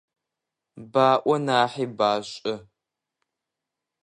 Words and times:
Баӏо 0.91 1.35
нахьи 1.45 1.85
башӏэ. 1.97 2.53